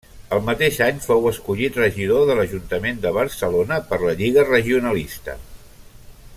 [0.35, 5.41] El mateix any fou escollit regidor de l'ajuntament de Barcelona per la Lliga Regionalista.